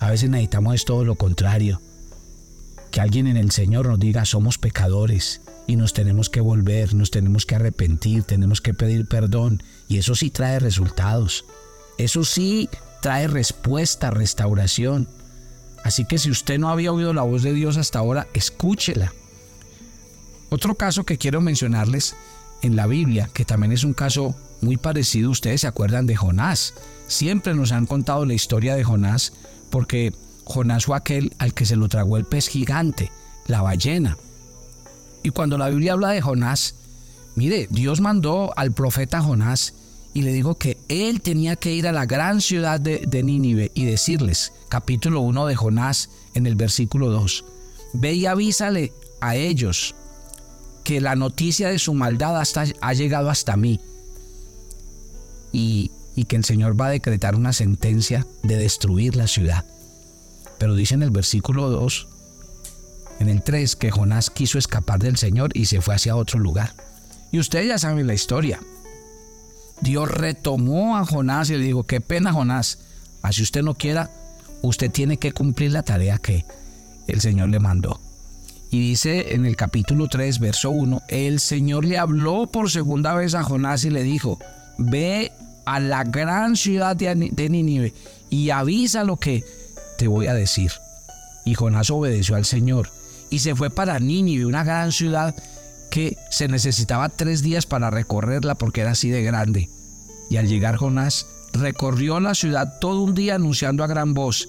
A 0.00 0.10
veces 0.10 0.28
necesitamos 0.28 0.74
es 0.74 0.84
todo 0.84 1.02
lo 1.02 1.14
contrario. 1.14 1.80
Alguien 2.98 3.26
en 3.26 3.36
el 3.36 3.50
Señor 3.50 3.86
nos 3.86 3.98
diga 3.98 4.24
somos 4.24 4.58
pecadores 4.58 5.40
y 5.66 5.76
nos 5.76 5.92
tenemos 5.92 6.30
que 6.30 6.40
volver, 6.40 6.94
nos 6.94 7.10
tenemos 7.10 7.46
que 7.46 7.54
arrepentir, 7.54 8.24
tenemos 8.24 8.60
que 8.60 8.74
pedir 8.74 9.06
perdón. 9.06 9.62
Y 9.88 9.98
eso 9.98 10.14
sí 10.14 10.30
trae 10.30 10.58
resultados. 10.58 11.44
Eso 11.98 12.24
sí 12.24 12.68
trae 13.00 13.28
respuesta, 13.28 14.10
restauración. 14.10 15.08
Así 15.84 16.04
que 16.04 16.18
si 16.18 16.30
usted 16.30 16.58
no 16.58 16.70
había 16.70 16.92
oído 16.92 17.12
la 17.12 17.22
voz 17.22 17.42
de 17.42 17.52
Dios 17.52 17.76
hasta 17.76 17.98
ahora, 17.98 18.26
escúchela. 18.34 19.12
Otro 20.50 20.74
caso 20.74 21.04
que 21.04 21.18
quiero 21.18 21.40
mencionarles 21.40 22.16
en 22.62 22.74
la 22.74 22.86
Biblia, 22.86 23.30
que 23.32 23.44
también 23.44 23.72
es 23.72 23.84
un 23.84 23.94
caso 23.94 24.34
muy 24.60 24.76
parecido, 24.76 25.30
ustedes 25.30 25.60
se 25.60 25.66
acuerdan 25.66 26.06
de 26.06 26.16
Jonás. 26.16 26.74
Siempre 27.06 27.54
nos 27.54 27.72
han 27.72 27.86
contado 27.86 28.24
la 28.24 28.34
historia 28.34 28.74
de 28.74 28.84
Jonás 28.84 29.32
porque 29.70 30.12
Jonás 30.48 30.86
fue 30.86 30.96
aquel 30.96 31.34
al 31.38 31.52
que 31.52 31.66
se 31.66 31.76
lo 31.76 31.88
tragó 31.88 32.16
el 32.16 32.24
pez 32.24 32.48
gigante, 32.48 33.12
la 33.46 33.60
ballena. 33.60 34.16
Y 35.22 35.30
cuando 35.30 35.58
la 35.58 35.68
Biblia 35.68 35.92
habla 35.92 36.10
de 36.10 36.22
Jonás, 36.22 36.74
mire, 37.34 37.68
Dios 37.70 38.00
mandó 38.00 38.56
al 38.56 38.72
profeta 38.72 39.20
Jonás 39.20 39.74
y 40.14 40.22
le 40.22 40.32
dijo 40.32 40.54
que 40.54 40.78
él 40.88 41.20
tenía 41.20 41.56
que 41.56 41.74
ir 41.74 41.86
a 41.86 41.92
la 41.92 42.06
gran 42.06 42.40
ciudad 42.40 42.80
de, 42.80 43.22
Nínive 43.22 43.70
y 43.74 43.84
decirles, 43.84 44.54
capítulo 44.70 45.20
1 45.20 45.46
de 45.46 45.54
Jonás 45.54 46.08
en 46.32 46.46
el 46.46 46.56
versículo 46.56 47.10
2, 47.10 47.44
ve 47.92 48.14
y 48.14 48.24
avísale 48.24 48.94
a 49.20 49.36
ellos 49.36 49.94
que 50.82 51.02
la 51.02 51.14
noticia 51.14 51.68
de 51.68 51.78
su 51.78 51.92
maldad 51.92 52.42
ha 52.80 52.92
llegado 52.94 53.28
hasta 53.28 53.56
mí 53.58 53.80
y 55.52 55.90
que 56.26 56.36
el 56.36 56.44
Señor 56.44 56.80
va 56.80 56.86
a 56.86 56.90
decretar 56.90 57.34
una 57.34 57.52
sentencia 57.52 58.26
de 58.42 58.56
destruir 58.56 59.14
la 59.14 59.26
ciudad. 59.26 59.66
Pero 60.58 60.74
dice 60.74 60.94
en 60.94 61.02
el 61.02 61.10
versículo 61.10 61.70
2, 61.70 62.08
en 63.20 63.28
el 63.28 63.42
3, 63.42 63.76
que 63.76 63.90
Jonás 63.90 64.30
quiso 64.30 64.58
escapar 64.58 64.98
del 64.98 65.16
Señor 65.16 65.50
y 65.54 65.66
se 65.66 65.80
fue 65.80 65.94
hacia 65.94 66.16
otro 66.16 66.38
lugar. 66.38 66.72
Y 67.30 67.38
ustedes 67.38 67.68
ya 67.68 67.78
saben 67.78 68.06
la 68.06 68.14
historia. 68.14 68.60
Dios 69.80 70.10
retomó 70.10 70.96
a 70.96 71.04
Jonás 71.04 71.50
y 71.50 71.56
le 71.56 71.64
dijo, 71.64 71.84
qué 71.84 72.00
pena 72.00 72.32
Jonás, 72.32 72.78
así 73.22 73.42
usted 73.42 73.62
no 73.62 73.74
quiera, 73.74 74.10
usted 74.62 74.90
tiene 74.90 75.18
que 75.18 75.32
cumplir 75.32 75.72
la 75.72 75.82
tarea 75.82 76.18
que 76.18 76.44
el 77.06 77.20
Señor 77.20 77.48
le 77.48 77.60
mandó. 77.60 78.00
Y 78.70 78.80
dice 78.80 79.34
en 79.34 79.46
el 79.46 79.56
capítulo 79.56 80.08
3, 80.08 80.40
verso 80.40 80.70
1, 80.70 81.02
el 81.08 81.40
Señor 81.40 81.84
le 81.84 81.98
habló 81.98 82.46
por 82.46 82.70
segunda 82.70 83.14
vez 83.14 83.34
a 83.34 83.42
Jonás 83.42 83.84
y 83.84 83.90
le 83.90 84.02
dijo, 84.02 84.38
ve 84.76 85.32
a 85.64 85.80
la 85.80 86.04
gran 86.04 86.56
ciudad 86.56 86.96
de 86.96 87.48
Nínive 87.48 87.94
y 88.30 88.50
avisa 88.50 89.04
lo 89.04 89.16
que 89.16 89.44
te 89.98 90.08
voy 90.08 90.28
a 90.28 90.34
decir. 90.34 90.72
Y 91.44 91.54
Jonás 91.54 91.90
obedeció 91.90 92.36
al 92.36 92.46
Señor 92.46 92.90
y 93.30 93.40
se 93.40 93.54
fue 93.54 93.68
para 93.68 93.98
Nínive, 93.98 94.46
una 94.46 94.64
gran 94.64 94.92
ciudad 94.92 95.34
que 95.90 96.16
se 96.30 96.48
necesitaba 96.48 97.08
tres 97.08 97.42
días 97.42 97.66
para 97.66 97.90
recorrerla 97.90 98.54
porque 98.54 98.80
era 98.82 98.92
así 98.92 99.10
de 99.10 99.22
grande. 99.22 99.68
Y 100.30 100.36
al 100.36 100.48
llegar 100.48 100.76
Jonás, 100.76 101.26
recorrió 101.52 102.20
la 102.20 102.34
ciudad 102.34 102.78
todo 102.80 103.02
un 103.02 103.14
día 103.14 103.34
anunciando 103.34 103.84
a 103.84 103.88
gran 103.88 104.14
voz, 104.14 104.48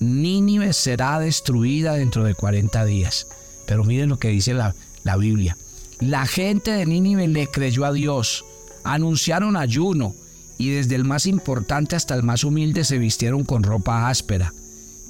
Nínive 0.00 0.72
será 0.72 1.18
destruida 1.20 1.94
dentro 1.94 2.24
de 2.24 2.34
40 2.34 2.84
días. 2.84 3.28
Pero 3.66 3.84
miren 3.84 4.08
lo 4.08 4.18
que 4.18 4.28
dice 4.28 4.52
la, 4.52 4.74
la 5.04 5.16
Biblia. 5.16 5.56
La 6.00 6.26
gente 6.26 6.72
de 6.72 6.84
Nínive 6.84 7.28
le 7.28 7.46
creyó 7.46 7.84
a 7.84 7.92
Dios, 7.92 8.44
anunciaron 8.82 9.56
ayuno 9.56 10.14
y 10.58 10.70
desde 10.70 10.96
el 10.96 11.04
más 11.04 11.26
importante 11.26 11.94
hasta 11.94 12.16
el 12.16 12.24
más 12.24 12.42
humilde 12.42 12.84
se 12.84 12.98
vistieron 12.98 13.44
con 13.44 13.62
ropa 13.62 14.08
áspera. 14.08 14.52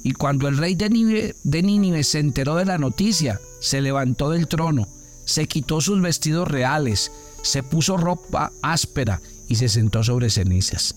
Y 0.03 0.13
cuando 0.13 0.47
el 0.47 0.57
rey 0.57 0.75
de 0.75 0.89
Nínive, 0.89 2.03
se 2.03 2.19
enteró 2.19 2.55
de 2.55 2.65
la 2.65 2.77
noticia, 2.77 3.39
se 3.59 3.81
levantó 3.81 4.29
del 4.29 4.47
trono, 4.47 4.87
se 5.25 5.47
quitó 5.47 5.79
sus 5.79 6.01
vestidos 6.01 6.47
reales, 6.47 7.11
se 7.41 7.63
puso 7.63 7.97
ropa 7.97 8.51
áspera 8.61 9.21
y 9.47 9.55
se 9.55 9.69
sentó 9.69 10.03
sobre 10.03 10.29
cenizas. 10.29 10.95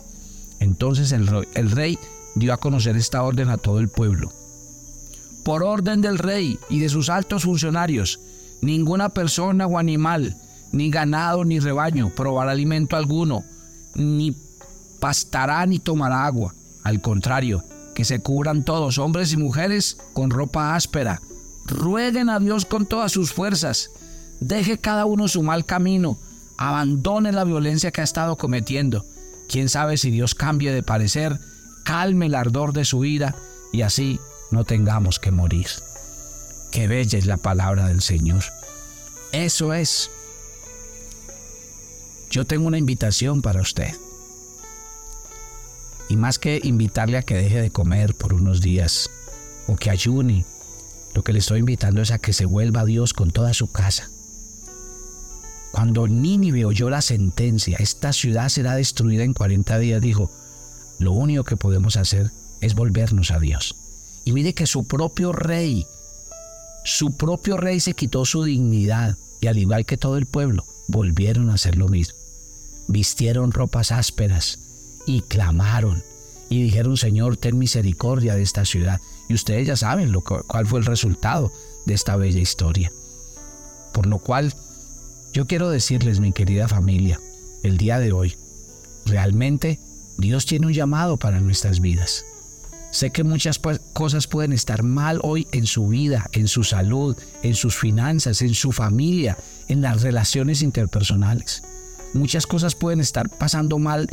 Entonces 0.59 1.13
el 1.13 1.27
rey, 1.27 1.49
el 1.55 1.71
rey 1.71 1.99
dio 2.35 2.53
a 2.53 2.57
conocer 2.57 2.97
esta 2.97 3.23
orden 3.23 3.49
a 3.49 3.59
todo 3.59 3.79
el 3.79 3.89
pueblo 3.89 4.33
por 5.47 5.63
orden 5.63 6.01
del 6.01 6.19
rey 6.19 6.59
y 6.69 6.81
de 6.81 6.89
sus 6.89 7.09
altos 7.09 7.45
funcionarios, 7.45 8.19
ninguna 8.63 9.11
persona 9.11 9.69
o 9.69 9.79
animal, 9.79 10.37
ni 10.73 10.91
ganado 10.91 11.45
ni 11.45 11.61
rebaño, 11.61 12.11
probará 12.17 12.51
alimento 12.51 12.97
alguno, 12.97 13.45
ni 13.95 14.35
pastará 14.99 15.65
ni 15.65 15.79
tomará 15.79 16.27
agua. 16.27 16.53
Al 16.83 17.01
contrario, 17.01 17.63
que 17.97 18.05
se 18.05 18.21
cubran 18.21 18.63
todos, 18.63 18.99
hombres 18.99 19.33
y 19.33 19.39
mujeres, 19.39 19.97
con 20.13 20.29
ropa 20.29 20.77
áspera. 20.77 21.23
Rueguen 21.65 22.29
a 22.29 22.39
Dios 22.39 22.67
con 22.67 22.85
todas 22.85 23.11
sus 23.11 23.33
fuerzas. 23.33 23.91
Deje 24.39 24.77
cada 24.77 25.07
uno 25.07 25.29
su 25.29 25.43
mal 25.43 25.65
camino. 25.65 26.19
Abandone 26.59 27.33
la 27.33 27.45
violencia 27.45 27.91
que 27.93 28.03
ha 28.03 28.05
estado 28.05 28.37
cometiendo. 28.37 29.07
Quién 29.49 29.71
sabe 29.71 29.97
si 29.97 30.11
Dios 30.11 30.35
cambie 30.35 30.73
de 30.73 30.83
parecer, 30.83 31.41
calme 31.85 32.27
el 32.27 32.35
ardor 32.35 32.75
de 32.75 32.85
su 32.85 33.07
ira 33.07 33.35
y 33.73 33.81
así 33.81 34.21
no 34.51 34.65
tengamos 34.65 35.19
que 35.19 35.31
morir. 35.31 35.69
Qué 36.71 36.89
bella 36.89 37.19
es 37.19 37.25
la 37.25 37.39
palabra 37.39 37.89
del 37.89 38.03
Señor. 38.03 38.45
Eso 39.33 39.73
es. 39.73 40.11
Yo 42.31 42.45
tengo 42.45 42.67
una 42.67 42.77
invitación 42.77 43.41
para 43.41 43.63
usted. 43.63 43.95
Y 46.09 46.17
más 46.17 46.39
que 46.39 46.61
invitarle 46.63 47.19
a 47.19 47.23
que 47.23 47.35
deje 47.35 47.61
de 47.61 47.71
comer 47.71 48.15
por 48.15 48.35
unos 48.35 48.61
días 48.61 49.11
o 49.67 49.77
que 49.77 49.91
ayune, 49.91 50.45
lo 51.15 51.25
que 51.25 51.33
le 51.33 51.41
estoy 51.41 51.61
invitando 51.61 52.03
es 52.03 52.11
a 52.11 52.19
que 52.19 52.33
se 52.33 52.45
vuelva 52.45 52.83
a 52.83 52.85
Dios 52.85 53.13
con 53.13 53.31
toda 53.31 53.55
su 53.55 53.73
casa. 53.73 54.11
Cuando 55.73 56.07
Nínive 56.07 56.65
oyó 56.65 56.89
la 56.89 57.03
sentencia, 57.03 57.77
esta 57.79 58.13
ciudad 58.13 58.49
será 58.49 58.77
destruida 58.77 59.25
en 59.25 59.35
40 59.35 59.79
días, 59.79 60.01
dijo, 60.01 60.31
lo 60.99 61.13
único 61.13 61.45
que 61.45 61.57
podemos 61.57 61.97
hacer 61.97 62.31
es 62.61 62.75
volvernos 62.75 63.31
a 63.31 63.39
Dios. 63.39 63.77
Y 64.25 64.33
mire 64.33 64.55
que 64.55 64.67
su 64.67 64.87
propio 64.87 65.33
rey, 65.33 65.87
su 66.85 67.17
propio 67.17 67.57
rey 67.57 67.81
se 67.81 67.95
quitó 67.95 68.25
su 68.25 68.45
dignidad 68.45 69.17
y 69.41 69.49
al 69.49 69.59
igual 69.59 69.85
que 69.85 69.97
todo 69.97 70.17
el 70.17 70.27
pueblo, 70.27 70.65
volvieron 70.89 71.51
a 71.51 71.55
hacer 71.55 71.77
lo 71.77 71.89
mismo. 71.89 72.17
Vistieron 72.89 73.53
ropas 73.53 73.93
ásperas 73.93 74.59
y 75.07 75.23
clamaron 75.23 76.03
y 76.49 76.63
dijeron, 76.63 76.97
Señor, 76.97 77.37
ten 77.37 77.59
misericordia 77.59 78.35
de 78.35 78.43
esta 78.43 78.65
ciudad. 78.65 79.01
Y 79.29 79.35
ustedes 79.35 79.67
ya 79.67 79.77
saben 79.77 80.13
lo, 80.13 80.23
cuál 80.23 80.67
fue 80.67 80.79
el 80.79 80.87
resultado 80.87 81.51
de 81.87 81.95
esta 81.95 82.17
bella 82.17 82.41
historia. 82.41 82.93
Por 83.93 84.07
lo 84.07 84.19
cual, 84.19 84.55
yo 85.33 85.47
quiero 85.47 85.71
decirles, 85.71 86.21
mi 86.21 86.33
querida 86.33 86.69
familia, 86.69 87.21
el 87.63 87.77
día 87.79 87.99
de 87.99 88.13
hoy, 88.13 88.37
realmente 89.07 89.81
Dios 90.19 90.47
tiene 90.47 90.67
un 90.67 90.73
llamado 90.73 91.17
para 91.17 91.41
nuestras 91.41 91.81
vidas. 91.81 92.25
Sé 92.93 93.11
que 93.11 93.25
muchas 93.25 93.61
cosas 93.93 94.27
pueden 94.27 94.53
estar 94.53 94.83
mal 94.83 95.21
hoy 95.23 95.49
en 95.53 95.67
su 95.67 95.89
vida, 95.89 96.31
en 96.33 96.49
su 96.49 96.65
salud, 96.65 97.17
en 97.43 97.55
sus 97.55 97.77
finanzas, 97.77 98.41
en 98.41 98.55
su 98.55 98.73
familia, 98.73 99.37
en 99.69 99.83
las 99.83 100.03
relaciones 100.03 100.63
interpersonales. 100.63 101.63
Muchas 102.15 102.47
cosas 102.47 102.75
pueden 102.75 103.01
estar 103.01 103.29
pasando 103.29 103.79
mal 103.79 104.09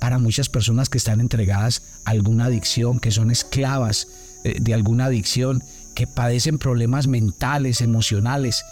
para 0.00 0.18
muchas 0.18 0.48
personas 0.48 0.88
que 0.88 0.98
están 0.98 1.20
entregadas 1.20 1.82
a 2.04 2.10
alguna 2.10 2.46
adicción, 2.46 2.98
que 2.98 3.10
son 3.10 3.30
esclavas 3.30 4.08
eh, 4.44 4.56
de 4.60 4.74
alguna 4.74 5.06
adicción, 5.06 5.62
que 5.94 6.06
padecen 6.06 6.58
problemas 6.58 7.06
mentales, 7.06 7.80
emocionales. 7.80 8.64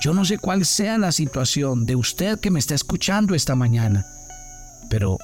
Yo 0.00 0.14
no 0.14 0.24
sé 0.24 0.38
cuál 0.38 0.64
sea 0.64 0.98
la 0.98 1.12
situación 1.12 1.86
de 1.86 1.96
usted 1.96 2.38
que 2.38 2.50
me 2.50 2.58
está 2.58 2.74
escuchando 2.74 3.34
esta 3.34 3.54
mañana, 3.54 4.06
pero 4.90 5.18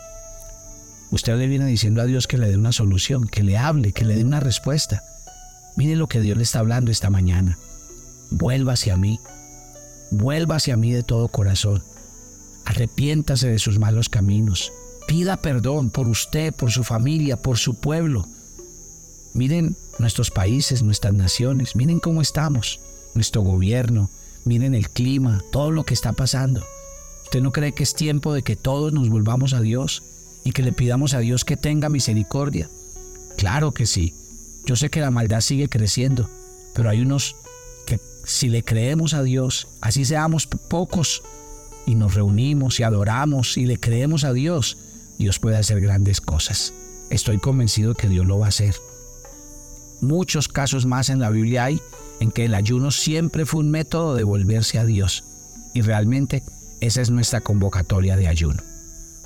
Usted 1.10 1.36
le 1.36 1.48
viene 1.48 1.66
diciendo 1.66 2.00
a 2.00 2.04
Dios 2.04 2.28
que 2.28 2.38
le 2.38 2.48
dé 2.48 2.56
una 2.56 2.72
solución, 2.72 3.26
que 3.26 3.42
le 3.42 3.58
hable, 3.58 3.92
que 3.92 4.04
le 4.04 4.14
dé 4.14 4.24
una 4.24 4.38
respuesta. 4.38 5.02
Mire 5.76 5.96
lo 5.96 6.06
que 6.06 6.20
Dios 6.20 6.36
le 6.36 6.44
está 6.44 6.60
hablando 6.60 6.92
esta 6.92 7.10
mañana. 7.10 7.58
Vuelva 8.30 8.74
hacia 8.74 8.96
mí. 8.96 9.18
Vuelva 10.12 10.56
hacia 10.56 10.76
mí 10.76 10.92
de 10.92 11.02
todo 11.02 11.26
corazón. 11.28 11.82
Arrepiéntase 12.64 13.48
de 13.48 13.58
sus 13.58 13.80
malos 13.80 14.08
caminos. 14.08 14.72
Pida 15.10 15.36
perdón 15.38 15.90
por 15.90 16.06
usted, 16.06 16.54
por 16.54 16.70
su 16.70 16.84
familia, 16.84 17.36
por 17.36 17.58
su 17.58 17.74
pueblo. 17.74 18.28
Miren 19.34 19.74
nuestros 19.98 20.30
países, 20.30 20.84
nuestras 20.84 21.14
naciones. 21.14 21.74
Miren 21.74 21.98
cómo 21.98 22.22
estamos. 22.22 22.78
Nuestro 23.14 23.42
gobierno. 23.42 24.08
Miren 24.44 24.72
el 24.72 24.88
clima, 24.88 25.42
todo 25.50 25.72
lo 25.72 25.82
que 25.82 25.94
está 25.94 26.12
pasando. 26.12 26.64
¿Usted 27.24 27.42
no 27.42 27.50
cree 27.50 27.72
que 27.72 27.82
es 27.82 27.96
tiempo 27.96 28.32
de 28.32 28.44
que 28.44 28.54
todos 28.54 28.92
nos 28.92 29.08
volvamos 29.08 29.52
a 29.52 29.60
Dios? 29.60 30.04
y 30.44 30.52
que 30.52 30.62
le 30.62 30.72
pidamos 30.72 31.12
a 31.14 31.18
Dios 31.18 31.44
que 31.44 31.56
tenga 31.56 31.88
misericordia? 31.88 32.70
Claro 33.36 33.72
que 33.72 33.86
sí. 33.86 34.14
Yo 34.64 34.76
sé 34.76 34.90
que 34.90 35.00
la 35.00 35.10
maldad 35.10 35.40
sigue 35.40 35.68
creciendo, 35.68 36.30
pero 36.72 36.88
hay 36.88 37.00
unos 37.00 37.34
que 37.84 37.98
si 38.24 38.48
le 38.48 38.62
creemos 38.62 39.14
a 39.14 39.24
Dios, 39.24 39.66
así 39.80 40.04
seamos 40.04 40.46
pocos, 40.46 41.22
y 41.84 41.96
nos 41.96 42.14
reunimos 42.14 42.78
y 42.78 42.84
adoramos 42.84 43.56
y 43.56 43.66
le 43.66 43.80
creemos 43.80 44.24
a 44.24 44.32
Dios, 44.32 44.76
Dios 45.20 45.38
puede 45.38 45.58
hacer 45.58 45.82
grandes 45.82 46.22
cosas. 46.22 46.72
Estoy 47.10 47.36
convencido 47.36 47.94
que 47.94 48.08
Dios 48.08 48.26
lo 48.26 48.38
va 48.38 48.46
a 48.46 48.48
hacer. 48.48 48.74
Muchos 50.00 50.48
casos 50.48 50.86
más 50.86 51.10
en 51.10 51.20
la 51.20 51.28
Biblia 51.28 51.64
hay 51.64 51.82
en 52.20 52.30
que 52.30 52.46
el 52.46 52.54
ayuno 52.54 52.90
siempre 52.90 53.44
fue 53.44 53.60
un 53.60 53.70
método 53.70 54.14
de 54.14 54.24
volverse 54.24 54.78
a 54.78 54.86
Dios. 54.86 55.24
Y 55.74 55.82
realmente 55.82 56.42
esa 56.80 57.02
es 57.02 57.10
nuestra 57.10 57.42
convocatoria 57.42 58.16
de 58.16 58.28
ayuno. 58.28 58.62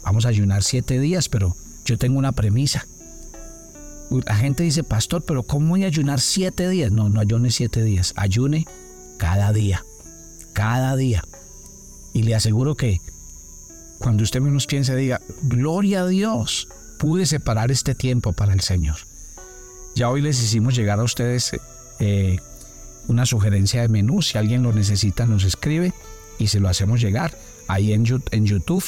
Vamos 0.02 0.26
a 0.26 0.30
ayunar 0.30 0.64
siete 0.64 0.98
días, 0.98 1.28
pero 1.28 1.54
yo 1.84 1.96
tengo 1.96 2.18
una 2.18 2.32
premisa. 2.32 2.88
La 4.26 4.34
gente 4.34 4.64
dice, 4.64 4.82
pastor, 4.82 5.24
pero 5.24 5.44
¿cómo 5.44 5.68
voy 5.68 5.84
a 5.84 5.86
ayunar 5.86 6.20
siete 6.20 6.68
días? 6.68 6.90
No, 6.90 7.08
no 7.08 7.20
ayune 7.20 7.52
siete 7.52 7.84
días. 7.84 8.14
Ayune 8.16 8.66
cada 9.16 9.52
día. 9.52 9.84
Cada 10.54 10.96
día. 10.96 11.22
Y 12.12 12.24
le 12.24 12.34
aseguro 12.34 12.74
que 12.74 13.00
cuando 14.04 14.22
usted 14.22 14.42
menos 14.42 14.66
piense, 14.66 14.94
diga, 14.94 15.22
gloria 15.44 16.02
a 16.02 16.06
Dios, 16.06 16.68
pude 16.98 17.24
separar 17.24 17.70
este 17.70 17.94
tiempo 17.94 18.34
para 18.34 18.52
el 18.52 18.60
Señor. 18.60 18.96
Ya 19.94 20.10
hoy 20.10 20.20
les 20.20 20.42
hicimos 20.42 20.76
llegar 20.76 21.00
a 21.00 21.04
ustedes 21.04 21.52
eh, 22.00 22.38
una 23.08 23.24
sugerencia 23.24 23.80
de 23.80 23.88
menú. 23.88 24.20
Si 24.20 24.36
alguien 24.36 24.62
lo 24.62 24.74
necesita, 24.74 25.24
nos 25.24 25.44
escribe 25.44 25.94
y 26.38 26.48
se 26.48 26.60
lo 26.60 26.68
hacemos 26.68 27.00
llegar. 27.00 27.38
Ahí 27.66 27.94
en, 27.94 28.04
en 28.30 28.44
YouTube, 28.44 28.84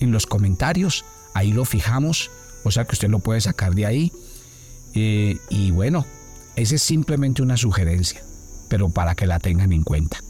en 0.00 0.12
los 0.12 0.26
comentarios, 0.26 1.06
ahí 1.32 1.54
lo 1.54 1.64
fijamos. 1.64 2.30
O 2.62 2.70
sea 2.70 2.84
que 2.84 2.92
usted 2.92 3.08
lo 3.08 3.20
puede 3.20 3.40
sacar 3.40 3.74
de 3.74 3.86
ahí. 3.86 4.12
Eh, 4.92 5.38
y 5.48 5.70
bueno, 5.70 6.04
esa 6.56 6.74
es 6.74 6.82
simplemente 6.82 7.40
una 7.40 7.56
sugerencia, 7.56 8.22
pero 8.68 8.90
para 8.90 9.14
que 9.14 9.26
la 9.26 9.38
tengan 9.38 9.72
en 9.72 9.82
cuenta. 9.82 10.22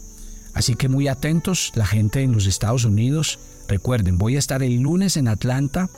Así 0.53 0.75
que 0.75 0.89
muy 0.89 1.07
atentos, 1.07 1.71
la 1.75 1.85
gente 1.85 2.21
en 2.21 2.33
los 2.33 2.45
Estados 2.45 2.85
Unidos. 2.85 3.39
Recuerden, 3.67 4.17
voy 4.17 4.35
a 4.35 4.39
estar 4.39 4.63
el 4.63 4.81
lunes 4.81 5.17
en 5.17 5.27
Atlanta, 5.27 5.89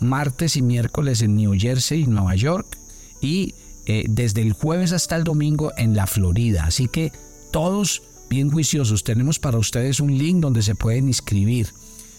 martes 0.00 0.56
y 0.56 0.62
miércoles 0.62 1.22
en 1.22 1.36
New 1.36 1.54
Jersey 1.58 2.02
y 2.02 2.06
Nueva 2.06 2.34
York 2.34 2.78
y 3.20 3.54
eh, 3.86 4.04
desde 4.08 4.42
el 4.42 4.52
jueves 4.52 4.92
hasta 4.92 5.16
el 5.16 5.24
domingo 5.24 5.72
en 5.76 5.94
la 5.94 6.06
Florida. 6.06 6.64
Así 6.64 6.88
que 6.88 7.12
todos 7.50 8.02
bien 8.32 8.50
juiciosos, 8.50 9.04
tenemos 9.04 9.38
para 9.38 9.58
ustedes 9.58 10.00
un 10.00 10.16
link 10.16 10.40
donde 10.40 10.62
se 10.62 10.74
pueden 10.74 11.06
inscribir. 11.08 11.68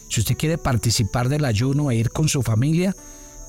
Si 0.10 0.20
usted 0.20 0.38
quiere 0.38 0.60
participar 0.60 1.27
del 1.27 1.44
ayuno 1.44 1.89
e 1.89 1.96
ir 1.96 2.12
con 2.12 2.30
su 2.30 2.44
familia, 2.44 2.96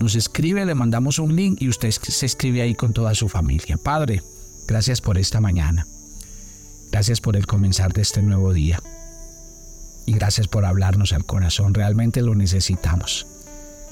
nos 0.01 0.15
escribe, 0.15 0.65
le 0.65 0.75
mandamos 0.75 1.19
un 1.19 1.37
link 1.37 1.61
y 1.61 1.69
usted 1.69 1.91
se 1.91 2.25
escribe 2.25 2.63
ahí 2.63 2.75
con 2.75 2.95
toda 2.95 3.15
su 3.15 3.29
familia. 3.29 3.77
Padre, 3.77 4.23
gracias 4.67 5.03
por 5.03 5.19
esta 5.19 5.43
mañana. 5.43 5.87
Gracias 6.95 7.21
por 7.21 7.37
el 7.37 7.45
comenzar 7.45 7.93
de 7.93 8.03
este 8.03 8.23
nuevo 8.23 8.53
día. 8.53 8.81
Y 10.07 10.13
gracias 10.13 10.47
por 10.47 10.65
hablarnos 10.65 11.13
al 11.13 11.25
corazón. 11.25 11.75
Realmente 11.75 12.23
lo 12.23 12.37
necesitamos. 12.37 13.27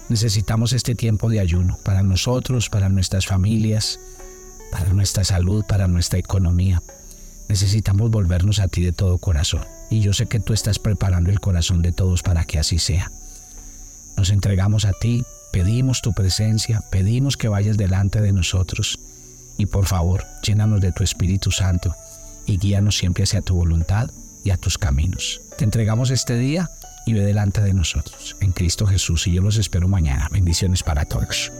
Necesitamos 0.09 0.73
este 0.73 0.95
tiempo 0.95 1.29
de 1.29 1.41
ayuno 1.41 1.81
para 1.83 2.05
nosotros, 2.05 2.69
para 2.69 2.89
nuestras 2.91 3.27
familias, 3.27 3.99
para 4.71 4.93
nuestra 4.93 5.25
salud, 5.25 5.65
para 5.67 5.89
nuestra 5.89 6.21
economía. 6.21 6.81
Necesitamos 7.49 8.09
volvernos 8.09 8.61
a 8.61 8.69
ti 8.69 8.85
de 8.85 8.93
todo 8.93 9.19
corazón. 9.19 9.65
Y 9.91 9.99
yo 9.99 10.13
sé 10.13 10.27
que 10.27 10.39
tú 10.39 10.53
estás 10.53 10.79
preparando 10.79 11.31
el 11.31 11.41
corazón 11.41 11.83
de 11.83 11.91
todos 11.91 12.23
para 12.23 12.45
que 12.45 12.61
así 12.61 12.79
sea. 12.79 13.11
Nos 14.17 14.31
entregamos 14.31 14.85
a 14.85 14.93
ti, 14.93 15.25
pedimos 15.51 16.03
tu 16.03 16.13
presencia, 16.13 16.85
pedimos 16.89 17.37
que 17.37 17.49
vayas 17.49 17.77
delante 17.77 18.21
de 18.21 18.33
nosotros. 18.33 19.01
Y 19.59 19.67
por 19.67 19.87
favor, 19.87 20.25
llénanos 20.45 20.81
de 20.81 20.93
tu 20.93 21.03
Espíritu 21.03 21.51
Santo 21.51 21.97
y 22.47 22.59
guíanos 22.59 22.97
siempre 22.97 23.25
hacia 23.25 23.43
tu 23.43 23.55
voluntad 23.55 24.11
y 24.45 24.51
a 24.51 24.57
tus 24.57 24.79
caminos. 24.79 25.41
Te 25.57 25.65
entregamos 25.65 26.11
este 26.11 26.37
día 26.37 26.71
y 27.07 27.13
ve 27.13 27.21
delante 27.21 27.61
de 27.61 27.75
nosotros. 27.75 28.37
En 28.41 28.53
Cristo 28.53 28.87
Jesús 28.87 29.27
y 29.27 29.33
yo 29.33 29.43
los 29.43 29.57
espero 29.57 29.89
mañana. 29.89 30.29
Bendiciones 30.31 30.83
para 30.83 31.05
todos. 31.05 31.53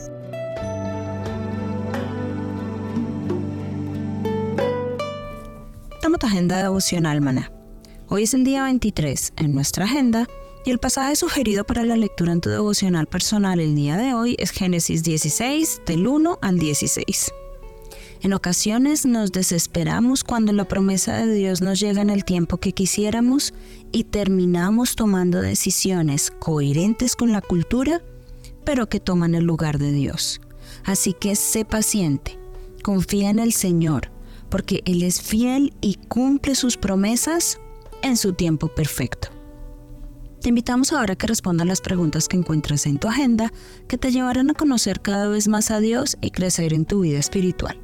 Toma 6.01 6.17
tu 6.17 6.27
agenda 6.27 6.61
devocional, 6.61 7.21
maná. 7.21 7.51
Hoy 8.09 8.23
es 8.23 8.33
el 8.33 8.43
día 8.43 8.63
23 8.63 9.33
en 9.37 9.53
nuestra 9.53 9.85
agenda 9.85 10.27
y 10.65 10.71
el 10.71 10.79
pasaje 10.79 11.15
sugerido 11.15 11.63
para 11.63 11.83
la 11.83 11.95
lectura 11.97 12.31
en 12.31 12.41
tu 12.41 12.49
devocional 12.49 13.07
personal 13.07 13.59
el 13.59 13.75
día 13.75 13.97
de 13.97 14.13
hoy 14.13 14.35
es 14.39 14.51
Génesis 14.51 15.03
16 15.03 15.81
del 15.85 16.07
1 16.07 16.39
al 16.41 16.59
16. 16.59 17.31
En 18.23 18.31
ocasiones 18.31 19.05
nos 19.05 19.33
desesperamos 19.33 20.23
cuando 20.23 20.53
la 20.53 20.63
promesa 20.63 21.17
de 21.17 21.33
Dios 21.33 21.61
nos 21.61 21.81
llega 21.81 22.01
en 22.01 22.09
el 22.09 22.23
tiempo 22.23 22.55
que 22.55 22.71
quisiéramos 22.71 23.53
y 23.91 24.05
terminamos 24.05 24.95
tomando 24.95 25.41
decisiones 25.41 26.31
coherentes 26.31 27.17
con 27.17 27.33
la 27.33 27.41
cultura, 27.41 28.01
pero 28.63 28.87
que 28.87 29.01
toman 29.01 29.35
el 29.35 29.43
lugar 29.43 29.77
de 29.77 29.91
Dios. 29.91 30.39
Así 30.85 31.11
que 31.11 31.35
sé 31.35 31.65
paciente, 31.65 32.39
confía 32.81 33.29
en 33.29 33.39
el 33.39 33.51
Señor, 33.51 34.09
porque 34.47 34.83
Él 34.85 35.03
es 35.03 35.21
fiel 35.21 35.73
y 35.81 35.95
cumple 35.95 36.55
sus 36.55 36.77
promesas 36.77 37.59
en 38.03 38.15
su 38.15 38.31
tiempo 38.31 38.69
perfecto. 38.69 39.27
Te 40.39 40.47
invitamos 40.47 40.93
ahora 40.93 41.13
a 41.13 41.15
que 41.17 41.27
respondas 41.27 41.67
las 41.67 41.81
preguntas 41.81 42.29
que 42.29 42.37
encuentras 42.37 42.85
en 42.85 42.99
tu 42.99 43.09
agenda 43.09 43.51
que 43.89 43.97
te 43.97 44.13
llevarán 44.13 44.49
a 44.49 44.53
conocer 44.53 45.01
cada 45.01 45.27
vez 45.27 45.49
más 45.49 45.71
a 45.71 45.81
Dios 45.81 46.17
y 46.21 46.31
crecer 46.31 46.73
en 46.73 46.85
tu 46.85 47.01
vida 47.01 47.19
espiritual. 47.19 47.82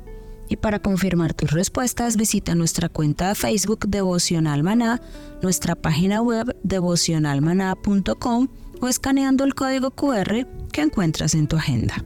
Y 0.49 0.57
para 0.57 0.79
confirmar 0.79 1.35
tus 1.35 1.51
respuestas, 1.51 2.17
visita 2.17 2.55
nuestra 2.55 2.89
cuenta 2.89 3.29
de 3.29 3.35
Facebook 3.35 3.87
Devocional 3.87 4.63
Maná, 4.63 4.99
nuestra 5.41 5.75
página 5.75 6.21
web 6.21 6.55
devocionalmaná.com 6.63 8.47
o 8.81 8.87
escaneando 8.87 9.43
el 9.43 9.53
código 9.53 9.91
QR 9.91 10.47
que 10.71 10.81
encuentras 10.81 11.35
en 11.35 11.47
tu 11.47 11.55
agenda. 11.55 12.03